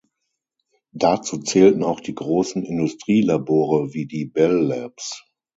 Dazu 0.95 1.37
zählten 1.41 1.83
auch 1.83 1.99
die 1.99 2.15
großen 2.15 2.63
Industrielabore 2.63 3.93
wie 3.93 4.07
die 4.07 4.25
Bell 4.25 4.57
Labs. 4.59 5.27